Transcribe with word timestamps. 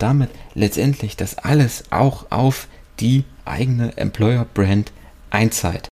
damit 0.00 0.30
letztendlich 0.54 1.16
das 1.16 1.38
alles 1.38 1.84
auch 1.90 2.30
auf 2.30 2.68
die 2.98 3.24
eigene 3.44 3.96
Employer 3.96 4.46
Brand 4.54 4.92
einzahlt. 5.30 5.88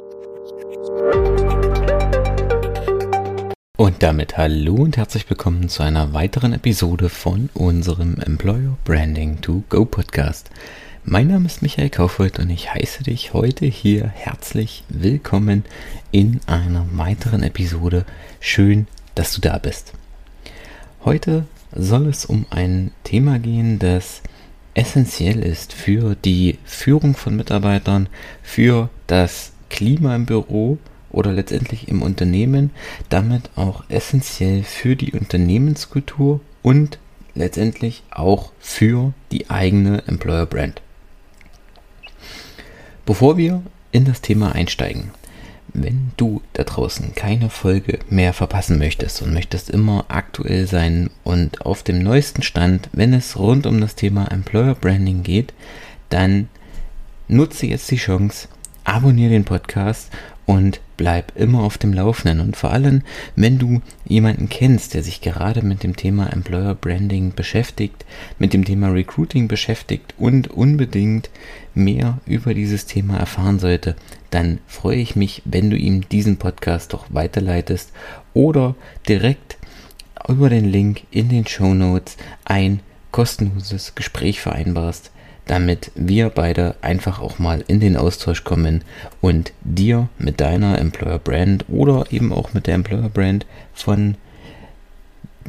Und 3.78 4.04
damit 4.04 4.38
hallo 4.38 4.76
und 4.76 4.98
herzlich 4.98 5.30
willkommen 5.30 5.68
zu 5.70 5.84
einer 5.84 6.14
weiteren 6.14 6.54
Episode 6.54 7.10
von 7.10 7.50
unserem 7.54 8.20
Employer 8.20 8.78
Branding 8.84 9.42
to 9.42 9.64
Go 9.70 9.86
Podcast. 9.86 10.50
Mein 11.06 11.28
Name 11.28 11.46
ist 11.46 11.62
Michael 11.62 11.90
Kaufhold 11.90 12.40
und 12.40 12.50
ich 12.50 12.74
heiße 12.74 13.04
dich 13.04 13.34
heute 13.34 13.66
hier 13.66 14.08
herzlich 14.08 14.84
willkommen 14.90 15.66
in 16.12 16.40
einer 16.46 16.86
weiteren 16.92 17.44
Episode. 17.44 18.06
Schön, 18.40 18.88
dass 19.16 19.34
du 19.34 19.42
da 19.42 19.58
bist. 19.58 19.94
Heute 21.04 21.46
soll 21.76 22.08
es 22.08 22.26
um 22.26 22.46
ein 22.50 22.92
Thema 23.04 23.40
gehen, 23.40 23.80
das 23.80 24.22
essentiell 24.74 25.40
ist 25.44 25.74
für 25.74 26.16
die 26.16 26.58
Führung 26.66 27.16
von 27.16 27.36
Mitarbeitern, 27.36 28.10
für 28.42 28.90
das 29.08 29.52
Klima 29.70 30.16
im 30.16 30.26
Büro 30.26 30.78
oder 31.12 31.32
letztendlich 31.32 31.88
im 31.88 32.02
Unternehmen, 32.02 32.72
damit 33.10 33.50
auch 33.56 33.84
essentiell 33.90 34.64
für 34.64 34.96
die 34.96 35.12
Unternehmenskultur 35.14 36.42
und 36.62 36.98
letztendlich 37.36 38.04
auch 38.12 38.52
für 38.60 39.14
die 39.32 39.50
eigene 39.50 40.04
Employer 40.08 40.46
Brand. 40.46 40.82
Bevor 43.06 43.38
wir 43.38 43.62
in 43.92 44.06
das 44.06 44.22
Thema 44.22 44.54
einsteigen, 44.54 45.12
wenn 45.74 46.12
du 46.18 46.42
da 46.54 46.64
draußen 46.64 47.16
keine 47.16 47.50
Folge 47.50 48.00
mehr 48.10 48.34
verpassen 48.34 48.78
möchtest 48.78 49.22
und 49.22 49.34
möchtest 49.34 49.70
immer 49.70 50.06
aktuell 50.08 50.68
sein 50.68 51.10
und 51.24 51.66
auf 51.66 51.84
dem 51.84 52.00
neuesten 52.00 52.44
Stand, 52.44 52.90
wenn 52.94 53.14
es 53.14 53.38
rund 53.38 53.66
um 53.66 53.82
das 53.82 53.96
Thema 53.96 54.32
Employer 54.32 54.76
Branding 54.76 55.24
geht, 55.24 55.54
dann 56.10 56.48
nutze 57.28 57.66
jetzt 57.66 57.90
die 57.90 57.98
Chance, 57.98 58.48
abonniere 58.84 59.32
den 59.32 59.46
Podcast 59.46 60.12
und 60.46 60.82
bleib 60.98 61.38
immer 61.38 61.62
auf 61.62 61.78
dem 61.78 61.94
Laufenden. 61.94 62.40
Und 62.40 62.58
vor 62.58 62.72
allem, 62.72 63.02
wenn 63.36 63.60
du 63.60 63.82
jemanden 64.06 64.50
kennst, 64.50 64.94
der 64.94 65.04
sich 65.04 65.22
gerade 65.22 65.62
mit 65.62 65.84
dem 65.84 65.96
Thema 65.96 66.32
Employer 66.32 66.76
Branding 66.76 67.34
beschäftigt, 67.34 68.06
mit 68.40 68.54
dem 68.54 68.66
Thema 68.66 68.90
Recruiting 68.90 69.48
beschäftigt 69.48 70.14
und 70.18 70.50
unbedingt 70.50 71.30
mehr 71.74 72.20
über 72.26 72.54
dieses 72.54 72.86
Thema 72.86 73.18
erfahren 73.18 73.60
sollte, 73.60 73.96
dann 74.30 74.60
freue 74.68 74.98
ich 74.98 75.16
mich, 75.16 75.42
wenn 75.46 75.70
du 75.70 75.78
ihm 75.78 76.08
diesen 76.10 76.38
Podcast 76.38 76.94
doch 76.94 77.06
weiterleitest 77.10 77.92
oder 78.34 78.76
direkt 79.08 79.58
über 80.28 80.50
den 80.50 80.66
Link 80.66 81.04
in 81.12 81.30
den 81.30 81.48
Show 81.48 81.74
Notes 81.74 82.18
ein 82.46 82.82
kostenloses 83.12 83.96
Gespräch 83.96 84.42
vereinbarst 84.42 85.12
damit 85.46 85.92
wir 85.96 86.30
beide 86.30 86.76
einfach 86.82 87.20
auch 87.20 87.40
mal 87.40 87.64
in 87.68 87.80
den 87.80 87.98
Austausch 87.98 88.44
kommen 88.44 88.84
und 89.22 89.52
dir 89.62 90.10
mit 90.18 90.40
deiner 90.40 90.80
Employer 90.80 91.20
Brand 91.20 91.66
oder 91.68 92.06
eben 92.12 92.32
auch 92.32 92.54
mit 92.54 92.68
der 92.68 92.76
Employer 92.76 93.10
Brand 93.10 93.46
von 93.74 94.16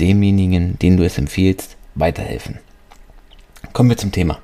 demjenigen, 0.01 0.79
den 0.79 0.97
du 0.97 1.05
es 1.05 1.19
empfiehlst, 1.19 1.77
weiterhelfen. 1.95 2.59
Kommen 3.73 3.91
wir 3.91 3.97
zum 3.97 4.13
Thema. 4.13 4.39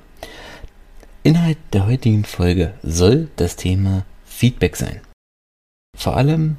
Inhalt 1.23 1.57
der 1.73 1.85
heutigen 1.85 2.23
Folge 2.23 2.73
soll 2.81 3.29
das 3.35 3.55
Thema 3.55 4.05
Feedback 4.25 4.75
sein. 4.75 5.01
Vor 5.95 6.17
allem, 6.17 6.57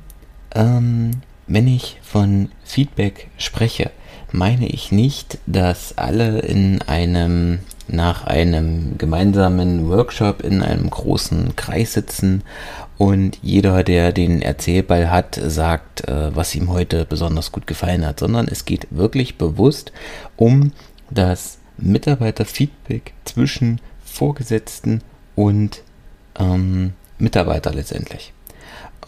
ähm, 0.55 1.23
wenn 1.47 1.67
ich 1.67 1.99
von 2.03 2.51
Feedback 2.65 3.29
spreche, 3.39 3.91
meine 4.31 4.67
ich 4.69 4.93
nicht, 4.93 5.39
dass 5.47 5.99
alle 5.99 6.41
in 6.41 6.81
einem 6.83 7.59
nach 7.93 8.25
einem 8.25 8.99
gemeinsamen 8.99 9.89
Workshop 9.89 10.43
in 10.43 10.63
einem 10.63 10.91
großen 10.91 11.57
Kreis 11.57 11.93
sitzen 11.93 12.43
und 12.99 13.39
jeder, 13.43 13.83
der 13.85 14.13
den 14.13 14.43
Erzählball 14.43 15.11
hat, 15.11 15.41
sagt, 15.43 16.09
äh, 16.09 16.35
was 16.35 16.55
ihm 16.55 16.71
heute 16.71 17.05
besonders 17.05 17.53
gut 17.53 17.67
gefallen 17.67 18.07
hat, 18.07 18.21
sondern 18.21 18.49
es 18.49 18.65
geht 18.65 18.87
wirklich 18.91 19.39
bewusst 19.39 19.93
um 20.37 20.73
das 21.11 21.59
Mitarbeiterfeedback 21.79 23.13
zwischen 23.25 23.81
Vorgesetzten 24.05 25.03
und 25.35 25.83
ähm, 26.39 26.93
Mitarbeiter 27.19 27.73
letztendlich. 27.73 28.33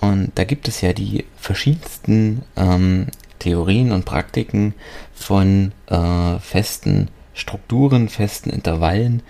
Und 0.00 0.32
da 0.34 0.44
gibt 0.44 0.66
es 0.68 0.80
ja 0.80 0.92
die 0.92 1.24
verschiedensten 1.36 2.42
ähm, 2.56 3.06
Theorien 3.38 3.92
und 3.92 4.04
Praktiken 4.04 4.74
von 5.14 5.72
äh, 5.86 6.38
festen 6.40 7.08
Strukturen, 7.34 8.08
festen 8.08 8.50
Intervallen, 8.50 9.22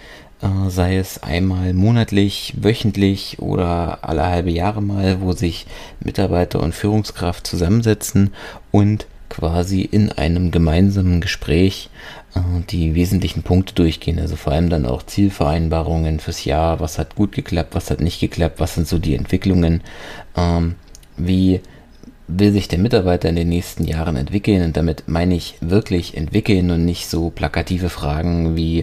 äh, 0.42 0.70
sei 0.70 0.96
es 0.96 1.22
einmal 1.22 1.72
monatlich, 1.72 2.54
wöchentlich 2.56 3.38
oder 3.40 3.98
alle 4.02 4.26
halbe 4.26 4.50
Jahre 4.50 4.82
mal, 4.82 5.20
wo 5.20 5.32
sich 5.32 5.66
Mitarbeiter 6.00 6.60
und 6.60 6.74
Führungskraft 6.74 7.46
zusammensetzen 7.46 8.32
und 8.70 9.06
quasi 9.30 9.80
in 9.80 10.12
einem 10.12 10.50
gemeinsamen 10.50 11.20
Gespräch 11.20 11.90
äh, 12.34 12.40
die 12.70 12.94
wesentlichen 12.94 13.42
Punkte 13.42 13.74
durchgehen. 13.74 14.18
Also 14.18 14.36
vor 14.36 14.52
allem 14.52 14.70
dann 14.70 14.86
auch 14.86 15.02
Zielvereinbarungen 15.02 16.20
fürs 16.20 16.44
Jahr, 16.44 16.80
was 16.80 16.98
hat 16.98 17.16
gut 17.16 17.32
geklappt, 17.32 17.74
was 17.74 17.90
hat 17.90 18.00
nicht 18.00 18.20
geklappt, 18.20 18.60
was 18.60 18.74
sind 18.74 18.86
so 18.86 18.98
die 18.98 19.14
Entwicklungen, 19.14 19.82
ähm, 20.36 20.76
wie 21.16 21.60
will 22.26 22.52
sich 22.52 22.68
der 22.68 22.78
Mitarbeiter 22.78 23.28
in 23.28 23.36
den 23.36 23.48
nächsten 23.48 23.84
Jahren 23.84 24.16
entwickeln 24.16 24.62
und 24.62 24.76
damit 24.76 25.04
meine 25.06 25.34
ich 25.34 25.56
wirklich 25.60 26.16
entwickeln 26.16 26.70
und 26.70 26.84
nicht 26.84 27.08
so 27.08 27.30
plakative 27.30 27.90
Fragen 27.90 28.56
wie, 28.56 28.80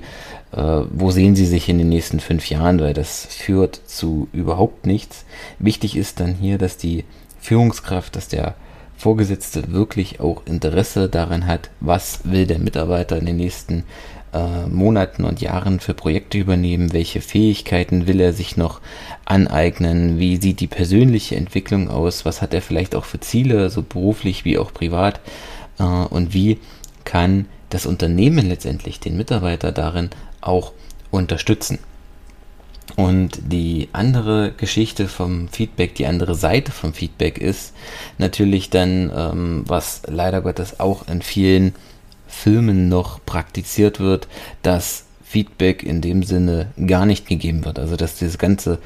äh, 0.52 0.82
wo 0.92 1.12
sehen 1.12 1.36
Sie 1.36 1.48
sich 1.48 1.68
in 1.68 1.78
den 1.78 1.90
nächsten 1.90 2.20
fünf 2.20 2.50
Jahren, 2.50 2.80
weil 2.80 2.94
das 2.94 3.26
führt 3.26 3.82
zu 3.86 4.28
überhaupt 4.32 4.86
nichts. 4.86 5.26
Wichtig 5.60 5.98
ist 5.98 6.20
dann 6.20 6.36
hier, 6.36 6.58
dass 6.58 6.78
die 6.78 7.04
Führungskraft, 7.40 8.16
dass 8.16 8.28
der 8.28 8.56
Vorgesetzte 8.96 9.72
wirklich 9.72 10.20
auch 10.20 10.44
Interesse 10.46 11.10
daran 11.10 11.48
hat, 11.48 11.72
was 11.80 12.20
will 12.24 12.46
der 12.46 12.60
Mitarbeiter 12.60 13.18
in 13.18 13.26
den 13.26 13.38
nächsten 13.38 13.84
äh, 14.34 14.68
Monaten 14.68 15.24
und 15.24 15.42
Jahren 15.42 15.80
für 15.80 15.94
Projekte 15.94 16.38
übernehmen, 16.38 16.94
welche 16.94 17.22
Fähigkeiten 17.22 18.08
will 18.08 18.20
er 18.20 18.34
sich 18.34 18.58
noch 18.58 18.82
aneignen, 19.26 20.20
wie 20.20 20.38
sieht 20.38 20.60
die 20.60 20.68
persönliche 20.68 21.36
Entwicklung 21.36 21.90
aus, 21.90 22.26
was 22.26 22.42
hat 22.42 22.54
er 22.54 22.62
vielleicht 22.62 22.96
auch 22.96 23.06
für 23.06 23.20
Ziele, 23.20 23.70
so 23.70 23.82
beruflich 23.82 24.46
wie 24.46 24.58
auch 24.58 24.74
privat? 24.74 25.20
Äh, 25.80 25.84
und 25.84 26.34
wie 26.34 26.60
kann 27.04 27.46
das 27.70 27.86
Unternehmen 27.86 28.48
letztendlich 28.48 29.00
den 29.00 29.18
Mitarbeiter 29.18 29.72
darin 29.72 30.10
auch 30.42 30.74
unterstützen. 31.10 31.80
Und 32.96 33.40
die 33.42 33.88
andere 33.94 34.52
Geschichte 34.52 35.08
vom 35.08 35.48
Feedback, 35.48 35.96
die 35.96 36.08
andere 36.08 36.36
Seite 36.36 36.72
vom 36.72 36.94
Feedback 36.94 37.38
ist 37.38 37.74
natürlich 38.18 38.70
dann, 38.70 39.12
ähm, 39.16 39.64
was 39.66 40.02
leider 40.08 40.42
Gottes 40.42 40.80
auch 40.80 41.08
in 41.08 41.22
vielen 41.22 41.74
Filmen 42.32 42.90
noch 42.90 43.24
praktiziert 43.26 44.00
wird, 44.00 44.28
dass 44.64 45.06
Feedback 45.24 45.84
in 45.84 46.02
dem 46.02 46.24
Sinne 46.24 46.72
gar 46.88 47.06
nicht 47.06 47.28
gegeben 47.28 47.66
wird. 47.66 47.78
Also 47.78 47.96
dass 47.96 48.16
diese 48.16 48.38
ganze 48.38 48.80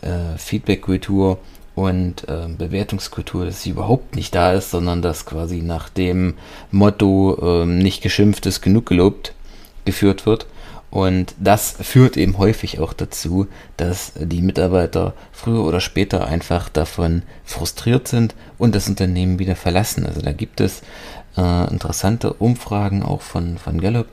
äh, 0.00 0.38
Feedback-Kultur 0.38 1.38
und 1.74 2.28
äh, 2.28 2.48
Bewertungskultur, 2.56 3.44
dass 3.44 3.62
sie 3.62 3.70
überhaupt 3.70 4.14
nicht 4.14 4.34
da 4.34 4.52
ist, 4.52 4.70
sondern 4.70 5.02
dass 5.02 5.26
quasi 5.26 5.62
nach 5.62 5.88
dem 5.88 6.34
Motto 6.70 7.62
äh, 7.62 7.66
nicht 7.66 8.02
geschimpft 8.02 8.46
ist 8.46 8.60
genug 8.62 8.86
gelobt 8.86 9.34
geführt 9.84 10.26
wird. 10.26 10.46
Und 10.92 11.34
das 11.38 11.74
führt 11.80 12.18
eben 12.18 12.36
häufig 12.36 12.78
auch 12.78 12.92
dazu, 12.92 13.46
dass 13.78 14.12
die 14.14 14.42
Mitarbeiter 14.42 15.14
früher 15.32 15.64
oder 15.64 15.80
später 15.80 16.26
einfach 16.26 16.68
davon 16.68 17.22
frustriert 17.44 18.08
sind 18.08 18.34
und 18.58 18.74
das 18.74 18.90
Unternehmen 18.90 19.38
wieder 19.38 19.56
verlassen. 19.56 20.04
Also 20.04 20.20
da 20.20 20.32
gibt 20.32 20.60
es 20.60 20.82
äh, 21.38 21.70
interessante 21.70 22.34
Umfragen 22.34 23.02
auch 23.02 23.22
von, 23.22 23.56
von 23.56 23.80
Gallup, 23.80 24.08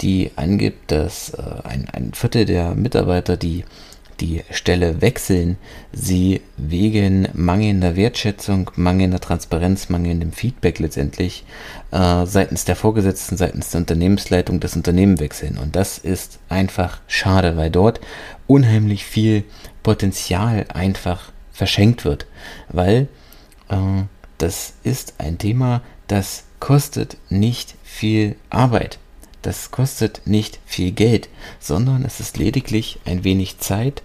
die 0.00 0.32
angibt, 0.34 0.90
dass 0.90 1.30
äh, 1.30 1.42
ein, 1.62 1.86
ein 1.92 2.14
Viertel 2.14 2.46
der 2.46 2.74
Mitarbeiter, 2.74 3.36
die 3.36 3.64
die 4.20 4.42
Stelle 4.50 5.00
wechseln, 5.00 5.56
sie 5.92 6.40
wegen 6.56 7.28
mangelnder 7.34 7.96
Wertschätzung, 7.96 8.70
mangelnder 8.76 9.20
Transparenz, 9.20 9.88
mangelndem 9.88 10.32
Feedback 10.32 10.78
letztendlich 10.78 11.44
äh, 11.90 12.26
seitens 12.26 12.64
der 12.64 12.76
Vorgesetzten, 12.76 13.36
seitens 13.36 13.70
der 13.70 13.80
Unternehmensleitung 13.80 14.60
das 14.60 14.76
Unternehmen 14.76 15.20
wechseln. 15.20 15.58
Und 15.58 15.76
das 15.76 15.98
ist 15.98 16.38
einfach 16.48 17.00
schade, 17.06 17.56
weil 17.56 17.70
dort 17.70 18.00
unheimlich 18.46 19.04
viel 19.04 19.44
Potenzial 19.82 20.66
einfach 20.72 21.32
verschenkt 21.52 22.04
wird, 22.04 22.26
weil 22.68 23.08
äh, 23.68 23.76
das 24.38 24.74
ist 24.82 25.14
ein 25.18 25.38
Thema, 25.38 25.82
das 26.08 26.44
kostet 26.60 27.16
nicht 27.28 27.74
viel 27.82 28.36
Arbeit. 28.50 28.98
Das 29.44 29.70
kostet 29.70 30.22
nicht 30.24 30.58
viel 30.64 30.90
Geld, 30.90 31.28
sondern 31.60 32.02
es 32.06 32.18
ist 32.18 32.38
lediglich 32.38 32.98
ein 33.04 33.24
wenig 33.24 33.58
Zeit, 33.58 34.02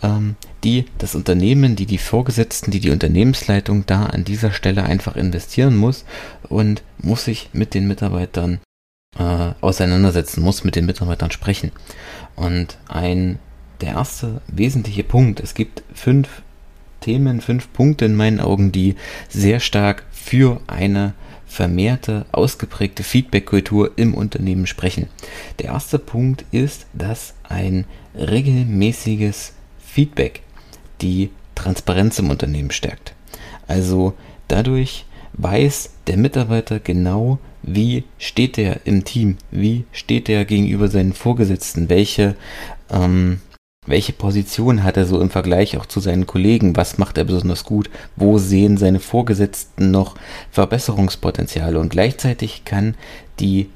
ähm, 0.00 0.36
die 0.62 0.84
das 0.98 1.16
Unternehmen, 1.16 1.74
die 1.74 1.86
die 1.86 1.98
Vorgesetzten, 1.98 2.70
die 2.70 2.78
die 2.78 2.92
Unternehmensleitung 2.92 3.84
da 3.86 4.06
an 4.06 4.22
dieser 4.22 4.52
Stelle 4.52 4.84
einfach 4.84 5.16
investieren 5.16 5.76
muss 5.76 6.04
und 6.48 6.84
muss 6.98 7.24
sich 7.24 7.50
mit 7.52 7.74
den 7.74 7.88
Mitarbeitern 7.88 8.60
äh, 9.18 9.54
auseinandersetzen 9.60 10.40
muss, 10.40 10.62
mit 10.62 10.76
den 10.76 10.86
Mitarbeitern 10.86 11.32
sprechen. 11.32 11.72
Und 12.36 12.78
ein 12.86 13.40
der 13.80 13.94
erste 13.94 14.40
wesentliche 14.46 15.02
Punkt, 15.02 15.40
es 15.40 15.54
gibt 15.54 15.82
fünf 15.94 16.42
Themen, 17.06 17.40
fünf 17.40 17.72
Punkte 17.72 18.04
in 18.04 18.16
meinen 18.16 18.40
Augen, 18.40 18.72
die 18.72 18.96
sehr 19.28 19.60
stark 19.60 20.02
für 20.10 20.60
eine 20.66 21.14
vermehrte, 21.46 22.26
ausgeprägte 22.32 23.04
Feedback-Kultur 23.04 23.92
im 23.94 24.12
Unternehmen 24.12 24.66
sprechen. 24.66 25.06
Der 25.60 25.66
erste 25.66 26.00
Punkt 26.00 26.44
ist, 26.50 26.86
dass 26.94 27.34
ein 27.44 27.84
regelmäßiges 28.16 29.52
Feedback 29.78 30.42
die 31.00 31.30
Transparenz 31.54 32.18
im 32.18 32.28
Unternehmen 32.28 32.72
stärkt. 32.72 33.14
Also 33.68 34.14
dadurch 34.48 35.04
weiß 35.34 35.90
der 36.08 36.16
Mitarbeiter 36.16 36.80
genau, 36.80 37.38
wie 37.62 38.02
steht 38.18 38.58
er 38.58 38.80
im 38.84 39.04
Team, 39.04 39.36
wie 39.52 39.84
steht 39.92 40.28
er 40.28 40.44
gegenüber 40.44 40.88
seinen 40.88 41.12
Vorgesetzten, 41.12 41.88
welche 41.88 42.34
ähm, 42.90 43.38
welche 43.86 44.12
Position 44.12 44.82
hat 44.82 44.96
er 44.96 45.06
so 45.06 45.20
im 45.20 45.30
Vergleich 45.30 45.76
auch 45.76 45.86
zu 45.86 46.00
seinen 46.00 46.26
Kollegen? 46.26 46.76
Was 46.76 46.98
macht 46.98 47.18
er 47.18 47.24
besonders 47.24 47.64
gut? 47.64 47.88
Wo 48.16 48.38
sehen 48.38 48.76
seine 48.76 49.00
Vorgesetzten 49.00 49.90
noch 49.90 50.16
Verbesserungspotenziale? 50.50 51.78
Und 51.78 51.90
gleichzeitig 51.90 52.64
kann 52.64 52.96
die 53.38 53.70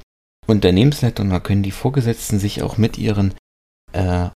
Unternehmensleitung, 0.47 1.29
da 1.29 1.39
können 1.39 1.63
die 1.63 1.71
Vorgesetzten 1.71 2.39
sich 2.39 2.61
auch 2.61 2.77
mit 2.77 2.97
ihren 2.97 3.33
äh, 3.93 4.29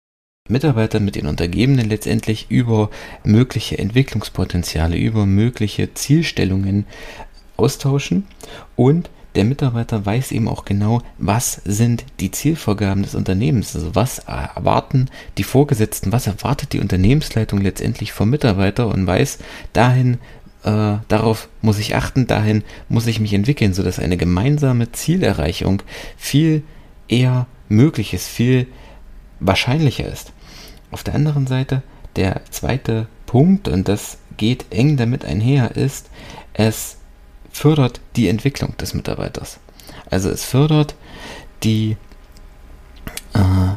Mitarbeitern, 0.49 1.05
mit 1.05 1.17
ihren 1.17 1.29
Untergebenen 1.29 1.89
letztendlich 1.89 2.51
über 2.51 2.91
mögliche 3.25 3.79
Entwicklungspotenziale, 3.79 4.97
über 4.97 5.27
mögliche 5.27 5.95
Zielstellungen 5.95 6.87
austauschen 7.57 8.27
und 8.77 9.11
der 9.35 9.45
Mitarbeiter 9.45 10.05
weiß 10.07 10.33
eben 10.33 10.49
auch 10.49 10.65
genau, 10.65 11.03
was 11.19 11.61
sind 11.65 12.05
die 12.21 12.31
Zielvorgaben 12.31 13.03
des 13.03 13.15
Unternehmens. 13.15 13.75
Also 13.75 13.95
was 13.95 14.21
erwarten 14.21 15.11
die 15.39 15.45
Vorgesetzten, 15.45 16.13
was 16.13 16.27
erwartet 16.27 16.73
die 16.73 16.81
Unternehmensleitung 16.81 17.61
letztendlich 17.61 18.13
vom 18.13 18.31
Mitarbeiter 18.31 18.87
und 18.89 19.07
weiß, 19.07 19.39
dahin, 19.73 20.19
äh, 20.63 20.97
darauf 21.09 21.49
muss 21.63 21.79
ich 21.79 21.97
achten, 21.97 22.27
dahin 22.27 22.63
muss 22.89 23.07
ich 23.07 23.19
mich 23.19 23.35
entwickeln, 23.35 23.75
sodass 23.75 23.99
eine 23.99 24.17
gemeinsame 24.17 24.93
Zielerreichung 24.93 25.83
viel 26.17 26.63
eher 27.09 27.47
möglich 27.69 28.15
ist, 28.15 28.29
viel 28.29 28.69
wahrscheinlicher 29.41 30.11
ist. 30.11 30.33
Auf 30.91 31.03
der 31.03 31.15
anderen 31.15 31.47
Seite, 31.47 31.83
der 32.15 32.43
zweite 32.51 33.09
Punkt, 33.27 33.67
und 33.67 33.89
das 33.89 34.19
geht 34.37 34.67
eng 34.71 34.97
damit 34.97 35.25
einher, 35.25 35.77
ist, 35.77 36.09
es 36.53 36.99
fördert 37.55 38.01
die 38.17 38.29
Entwicklung 38.29 38.77
des 38.77 38.95
Mitarbeiters. 38.95 39.59
Also 40.11 40.29
es 40.29 40.45
fördert 40.45 40.95
die, 41.63 41.97
äh, 43.33 43.77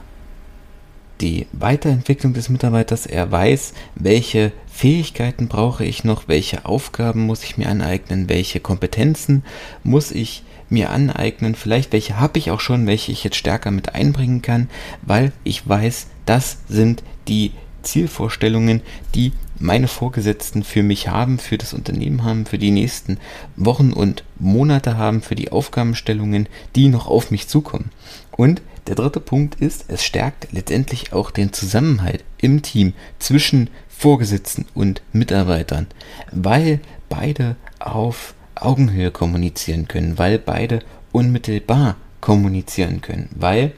die 1.21 1.47
Weiterentwicklung 1.51 2.33
des 2.33 2.49
Mitarbeiters. 2.49 3.05
Er 3.05 3.31
weiß, 3.31 3.73
welche 3.95 4.51
Fähigkeiten 4.67 5.47
brauche 5.47 5.85
ich 5.85 6.03
noch, 6.03 6.27
welche 6.27 6.65
Aufgaben 6.65 7.25
muss 7.25 7.43
ich 7.43 7.57
mir 7.57 7.69
aneignen, 7.69 8.29
welche 8.29 8.59
Kompetenzen 8.59 9.43
muss 9.83 10.11
ich 10.11 10.43
mir 10.69 10.89
aneignen, 10.89 11.55
vielleicht 11.55 11.93
welche 11.93 12.19
habe 12.19 12.39
ich 12.39 12.51
auch 12.51 12.59
schon, 12.59 12.87
welche 12.87 13.11
ich 13.11 13.23
jetzt 13.23 13.37
stärker 13.37 13.71
mit 13.71 13.95
einbringen 13.95 14.41
kann, 14.41 14.69
weil 15.01 15.31
ich 15.45 15.67
weiß, 15.67 16.07
das 16.25 16.57
sind 16.67 17.03
die 17.27 17.53
Zielvorstellungen, 17.83 18.81
die 19.15 19.31
meine 19.59 19.87
Vorgesetzten 19.87 20.63
für 20.63 20.83
mich 20.83 21.07
haben, 21.07 21.39
für 21.39 21.57
das 21.57 21.73
Unternehmen 21.73 22.23
haben, 22.23 22.45
für 22.45 22.57
die 22.57 22.71
nächsten 22.71 23.19
Wochen 23.55 23.93
und 23.93 24.23
Monate 24.39 24.97
haben, 24.97 25.21
für 25.21 25.35
die 25.35 25.51
Aufgabenstellungen, 25.51 26.47
die 26.75 26.89
noch 26.89 27.07
auf 27.07 27.31
mich 27.31 27.47
zukommen. 27.47 27.91
Und 28.31 28.61
der 28.87 28.95
dritte 28.95 29.19
Punkt 29.19 29.55
ist, 29.55 29.85
es 29.89 30.03
stärkt 30.03 30.47
letztendlich 30.51 31.11
auch 31.11 31.31
den 31.31 31.51
Zusammenhalt 31.51 32.23
im 32.37 32.61
Team 32.61 32.93
zwischen 33.19 33.69
Vorgesetzten 33.89 34.65
und 34.73 35.01
Mitarbeitern, 35.11 35.87
weil 36.31 36.79
beide 37.09 37.55
auf 37.79 38.33
Augenhöhe 38.55 39.11
kommunizieren 39.11 39.87
können, 39.87 40.17
weil 40.17 40.39
beide 40.39 40.79
unmittelbar 41.11 41.97
kommunizieren 42.21 43.01
können, 43.01 43.29
weil 43.35 43.73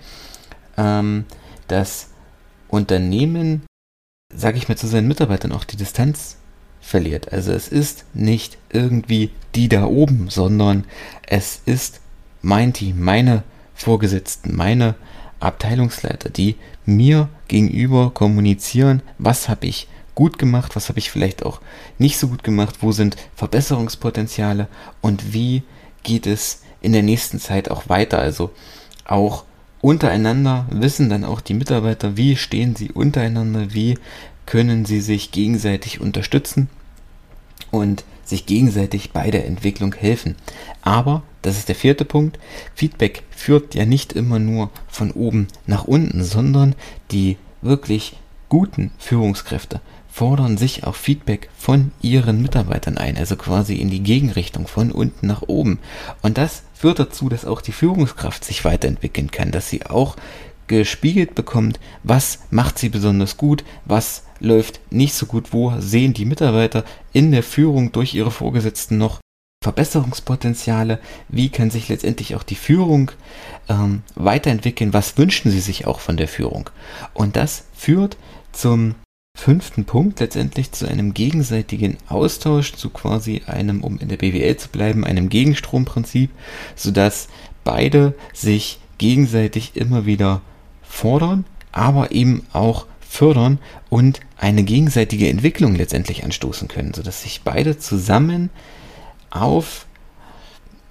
ähm, 0.78 1.26
das 1.68 2.10
Unternehmen 2.68 3.64
sage 4.34 4.58
ich 4.58 4.70
mal, 4.70 4.78
zu 4.78 4.88
seinen 4.88 5.08
Mitarbeitern 5.08 5.52
auch 5.52 5.64
die 5.64 5.78
Distanz 5.78 6.38
verliert. 6.81 7.34
Also 7.34 7.52
es 7.52 7.68
ist 7.68 8.06
nicht 8.14 8.58
irgendwie 8.70 9.31
die 9.56 9.70
da 9.70 9.86
oben, 9.86 10.30
sondern 10.30 10.86
es 11.28 11.62
ist 11.66 12.00
mein 12.42 12.74
Team, 12.74 13.02
meine 13.02 13.44
Vorgesetzten, 13.74 14.56
meine 14.56 14.96
Abteilungsleiter, 15.40 16.30
die 16.30 16.56
mir 16.86 17.30
gegenüber 17.48 18.12
kommunizieren, 18.12 19.02
was 19.18 19.50
habe 19.50 19.68
ich 19.68 19.88
gut 20.16 20.38
gemacht, 20.38 20.76
was 20.76 20.90
habe 20.90 21.00
ich 21.00 21.12
vielleicht 21.12 21.46
auch 21.46 21.62
nicht 21.98 22.18
so 22.18 22.28
gut 22.28 22.44
gemacht, 22.44 22.78
wo 22.81 22.92
sind 22.92 23.16
Verbesserungspotenziale 23.36 24.68
und 25.02 25.34
wie 25.34 25.64
geht 26.04 26.28
es 26.28 26.64
in 26.81 26.94
der 26.94 27.04
nächsten 27.04 27.40
Zeit 27.40 27.72
auch 27.72 27.90
weiter. 27.90 28.20
Also 28.20 28.52
auch 29.06 29.46
untereinander? 29.81 30.66
Wissen 30.72 31.10
dann 31.10 31.24
auch 31.24 31.42
die 31.42 31.54
Mitarbeiter, 31.54 32.18
wie 32.18 32.36
stehen 32.36 32.76
sie 32.76 32.92
untereinander, 32.92 33.74
wie 33.74 33.98
können 34.46 34.86
sie 34.86 35.02
sich 35.02 35.31
gegenseitig 35.31 36.02
unterstützen 36.02 36.70
und 37.72 38.04
sich 38.24 38.46
gegenseitig 38.46 39.12
bei 39.12 39.31
der 39.31 39.46
Entwicklung 39.46 39.94
helfen. 39.94 40.36
Aber, 40.81 41.24
das 41.42 41.58
ist 41.58 41.68
der 41.68 41.76
vierte 41.76 42.06
Punkt, 42.06 42.40
Feedback 42.76 43.24
führt 43.31 43.76
ja 43.76 43.86
nicht 43.86 44.14
immer 44.14 44.40
nur 44.40 44.70
von 44.88 45.12
oben 45.12 45.48
nach 45.66 45.86
unten, 45.86 46.24
sondern 46.24 46.76
die 47.12 47.38
wirklich 47.62 48.18
guten 48.50 48.92
Führungskräfte 48.98 49.81
fordern 50.11 50.57
sich 50.57 50.83
auch 50.83 50.95
Feedback 50.95 51.50
von 51.57 51.91
ihren 52.01 52.41
Mitarbeitern 52.41 52.97
ein, 52.97 53.17
also 53.17 53.35
quasi 53.35 53.75
in 53.75 53.89
die 53.89 54.03
Gegenrichtung 54.03 54.67
von 54.67 54.91
unten 54.91 55.27
nach 55.27 55.44
oben. 55.44 55.79
Und 56.21 56.38
das 56.38 56.63
führt 56.73 57.00
dazu, 57.00 57.29
dass 57.29 57.45
auch 57.45 57.61
die 57.61 57.71
Führungskraft 57.71 58.44
sich 58.44 58.65
weiterentwickeln 58.65 59.31
kann, 59.31 59.51
dass 59.51 59.69
sie 59.69 59.85
auch 59.85 60.15
gespiegelt 60.67 61.35
bekommt, 61.35 61.79
was 62.03 62.39
macht 62.51 62.77
sie 62.77 62.89
besonders 62.89 63.38
gut, 63.38 63.63
was 63.85 64.23
läuft 64.39 64.79
nicht 64.91 65.13
so 65.13 65.25
gut, 65.25 65.51
wo 65.51 65.73
sehen 65.79 66.13
die 66.13 66.25
Mitarbeiter 66.25 66.85
in 67.11 67.31
der 67.31 67.44
Führung 67.44 67.91
durch 67.91 68.13
ihre 68.13 68.31
Vorgesetzten 68.31 68.97
noch 68.97 69.19
Verbesserungspotenziale, 69.61 71.00
wie 71.27 71.50
kann 71.50 71.69
sich 71.69 71.89
letztendlich 71.89 72.35
auch 72.35 72.44
die 72.44 72.56
Führung 72.56 73.11
ähm, 73.67 74.03
weiterentwickeln, 74.15 74.94
was 74.94 75.17
wünschen 75.17 75.51
sie 75.51 75.59
sich 75.59 75.85
auch 75.85 76.00
von 76.00 76.15
der 76.15 76.29
Führung. 76.29 76.69
Und 77.13 77.35
das 77.35 77.65
führt 77.75 78.15
zum 78.54 78.95
fünften 79.40 79.86
Punkt 79.86 80.19
letztendlich 80.19 80.72
zu 80.74 80.88
einem 80.88 81.14
gegenseitigen 81.14 81.98
Austausch, 82.08 82.74
zu 82.74 82.90
quasi 82.90 83.42
einem, 83.48 83.84
um 83.84 83.98
in 83.98 84.10
der 84.10 84.18
BWL 84.18 84.58
zu 84.58 84.69
bleiben, 84.69 85.06
einem 85.06 85.30
Gegenstromprinzip, 85.30 86.30
sodass 86.76 87.30
beide 87.64 88.14
sich 88.34 88.80
gegenseitig 88.98 89.76
immer 89.76 90.06
wieder 90.06 90.42
fordern, 90.84 91.46
aber 91.72 92.12
eben 92.12 92.46
auch 92.52 92.86
fördern 93.00 93.60
und 93.90 94.19
eine 94.38 94.64
gegenseitige 94.64 95.30
Entwicklung 95.30 95.74
letztendlich 95.76 96.24
anstoßen 96.24 96.68
können, 96.68 96.94
sodass 96.94 97.24
sich 97.24 97.42
beide 97.42 97.80
zusammen 97.80 98.50
auf, 99.30 99.88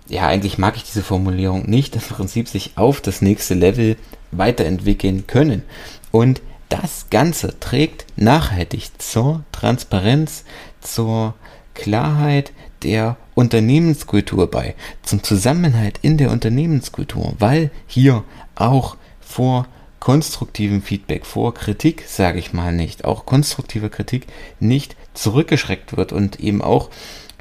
ja, 0.09 0.26
eigentlich 0.26 0.57
mag 0.59 0.76
ich 0.76 0.85
diese 0.85 1.02
Formulierung 1.02 1.69
nicht, 1.69 1.95
im 1.95 2.02
Prinzip 2.02 2.49
sich 2.49 2.73
auf 2.76 3.00
das 3.02 3.21
nächste 3.21 3.55
Level 3.55 3.97
weiterentwickeln 4.33 5.26
können. 5.26 5.62
Und 6.11 6.40
das 6.68 7.06
Ganze 7.10 7.58
trägt 7.60 8.06
nachhaltig 8.16 8.90
zur 8.98 9.44
Transparenz, 9.52 10.44
zur 10.80 11.34
Klarheit 11.75 12.52
der 12.82 13.16
Unternehmenskultur 13.34 14.50
bei, 14.50 14.75
zum 15.02 15.22
Zusammenhalt 15.22 15.98
in 16.02 16.18
der 16.18 16.30
Unternehmenskultur, 16.30 17.34
weil 17.38 17.70
hier 17.87 18.25
auch 18.54 18.96
vor 19.20 19.66
konstruktivem 20.00 20.82
Feedback, 20.82 21.26
vor 21.26 21.54
Kritik, 21.54 22.04
sage 22.06 22.38
ich 22.38 22.52
mal 22.52 22.72
nicht, 22.72 23.04
auch 23.04 23.26
konstruktive 23.26 23.90
Kritik 23.90 24.26
nicht 24.60 24.96
zurückgeschreckt 25.14 25.96
wird 25.96 26.12
und 26.12 26.40
eben 26.40 26.62
auch 26.62 26.90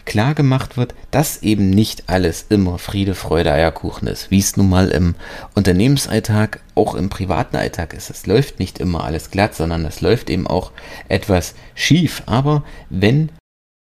klar 0.08 0.34
gemacht 0.34 0.78
wird, 0.78 0.96
dass 1.12 1.44
eben 1.44 1.70
nicht 1.70 2.10
alles 2.10 2.48
immer 2.50 2.80
Friede, 2.80 3.14
Freude, 3.14 3.52
Eierkuchen 3.52 4.08
ist, 4.08 4.32
wie 4.32 4.40
es 4.40 4.58
nun 4.58 4.70
mal 4.70 4.88
im 4.88 5.14
Unternehmensalltag, 5.54 6.62
auch 6.74 6.96
im 6.96 7.10
privaten 7.10 7.58
Alltag 7.58 7.94
ist. 7.94 8.10
Es 8.10 8.26
läuft 8.26 8.60
nicht 8.60 8.80
immer 8.80 9.04
alles 9.04 9.30
glatt, 9.30 9.54
sondern 9.54 9.86
es 9.86 10.02
läuft 10.02 10.32
eben 10.32 10.48
auch 10.48 10.72
etwas 11.10 11.54
schief. 11.76 12.24
Aber 12.26 12.64
wenn 12.90 13.30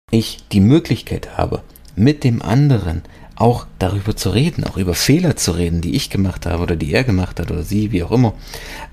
ich 0.09 0.47
die 0.51 0.61
Möglichkeit 0.61 1.37
habe, 1.37 1.61
mit 1.95 2.23
dem 2.23 2.41
anderen 2.41 3.03
auch 3.35 3.67
darüber 3.79 4.15
zu 4.15 4.29
reden, 4.29 4.63
auch 4.63 4.77
über 4.77 4.95
Fehler 4.95 5.35
zu 5.35 5.51
reden, 5.51 5.81
die 5.81 5.95
ich 5.95 6.09
gemacht 6.09 6.45
habe 6.45 6.63
oder 6.63 6.75
die 6.75 6.93
er 6.93 7.03
gemacht 7.03 7.39
hat 7.39 7.51
oder 7.51 7.63
sie, 7.63 7.91
wie 7.91 8.03
auch 8.03 8.11
immer. 8.11 8.33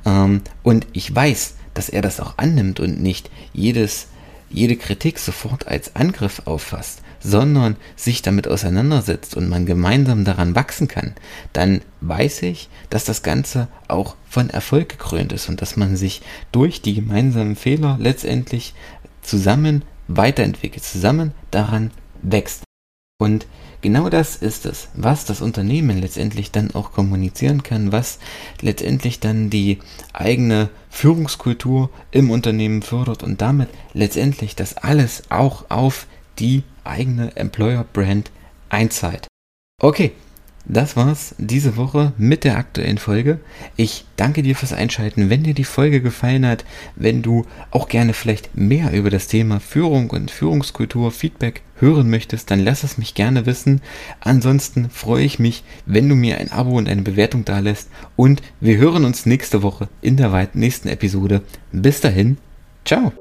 Ähm, 0.05 0.43
und 0.63 0.87
ich 0.93 1.15
weiß, 1.15 1.55
dass 1.75 1.89
er 1.89 2.03
das 2.03 2.21
auch 2.21 2.39
annimmt 2.39 2.81
und 2.81 3.01
nicht 3.01 3.31
jedes, 3.53 4.09
jede 4.53 4.77
Kritik 4.77 5.19
sofort 5.19 5.67
als 5.67 5.97
Angriff 5.97 6.43
auffasst, 6.45 7.03
sondern 7.21 7.77
sich 7.97 8.23
damit 8.23 8.49
auseinandersetzt 8.49 9.37
und 9.37 9.49
man 9.49 9.67
gemeinsam 9.67 10.25
daran 10.25 10.55
wachsen 10.55 10.89
kann, 10.89 11.15
dann 11.53 11.81
weiß 12.01 12.43
ich, 12.43 12.69
dass 12.91 13.05
das 13.05 13.23
Ganze 13.23 13.69
auch 13.89 14.17
von 14.29 14.51
Erfolg 14.51 14.89
gekrönt 14.89 15.33
ist 15.33 15.49
und 15.49 15.63
dass 15.63 15.77
man 15.77 15.97
sich 15.97 16.23
durch 16.51 16.83
die 16.83 16.95
gemeinsamen 16.95 17.57
Fehler 17.57 17.97
letztendlich 18.01 18.75
zusammen 19.23 19.83
weiterentwickelt, 20.09 20.85
zusammen 20.85 21.33
daran 21.51 21.91
wächst. 22.23 22.65
Und 23.19 23.47
genau 23.83 24.09
das 24.09 24.37
ist 24.37 24.65
es, 24.65 24.89
was 24.95 25.25
das 25.27 25.43
Unternehmen 25.43 26.01
letztendlich 26.01 26.51
dann 26.51 26.75
auch 26.75 26.93
kommunizieren 26.93 27.63
kann, 27.63 27.93
was 27.93 28.19
letztendlich 28.61 29.21
dann 29.21 29.51
die 29.51 29.79
eigene 30.13 30.71
Führungskultur 30.89 31.91
im 32.11 32.31
Unternehmen 32.31 32.83
fördert 32.83 33.23
und 33.23 33.43
damit 33.43 33.69
letztendlich 33.93 34.57
das 34.57 34.77
alles 34.79 35.25
auch 35.31 35.67
auf 35.69 36.07
die 36.39 36.63
eigene 36.85 37.37
Employer 37.37 37.85
Brand 37.93 38.31
einzahlt. 38.71 39.27
Okay, 39.81 40.13
das 40.65 40.97
war's 40.97 41.35
diese 41.39 41.77
Woche 41.77 42.13
mit 42.19 42.45
der 42.45 42.57
aktuellen 42.57 42.99
Folge. 42.99 43.41
Ich 43.77 44.05
danke 44.17 44.43
dir 44.43 44.55
fürs 44.55 44.73
Einschalten. 44.73 45.29
Wenn 45.29 45.43
dir 45.43 45.55
die 45.55 45.65
Folge 45.65 46.01
gefallen 46.01 46.47
hat, 46.47 46.65
wenn 46.95 47.23
du 47.23 47.47
auch 47.73 47.89
gerne 47.89 48.13
vielleicht 48.15 48.57
mehr 48.57 48.93
über 48.93 49.11
das 49.11 49.27
Thema 49.27 49.59
Führung 49.59 50.11
und 50.11 50.31
Führungskultur, 50.31 51.11
Feedback 51.11 51.63
hören 51.83 52.09
möchtest, 52.09 52.51
dann 52.51 52.61
lass 52.61 52.85
es 52.85 52.97
mich 52.97 53.15
gerne 53.15 53.45
wissen. 53.45 53.83
Ansonsten 54.21 54.89
freue 54.89 55.25
ich 55.25 55.39
mich, 55.39 55.65
wenn 55.85 56.09
du 56.09 56.15
mir 56.15 56.39
ein 56.39 56.51
Abo 56.51 56.79
und 56.79 56.89
eine 56.89 57.03
Bewertung 57.03 57.45
da 57.45 57.59
lässt. 57.59 57.91
Und 58.17 58.41
wir 58.61 58.79
hören 58.79 59.05
uns 59.05 59.27
nächste 59.27 59.63
Woche 59.63 59.91
in 60.01 60.17
der 60.17 60.49
nächsten 60.55 60.89
Episode. 60.89 61.43
Bis 61.73 62.01
dahin, 62.01 62.39
ciao. 62.87 63.13